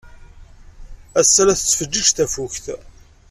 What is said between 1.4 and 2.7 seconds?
la tettfeǧǧiǧ tafukt.